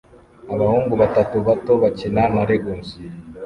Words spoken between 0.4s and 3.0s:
Abahungu batatu bato bakina na Legos